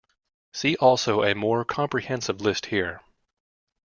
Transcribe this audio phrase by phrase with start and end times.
[0.55, 3.01] See also a more comprehensive list here.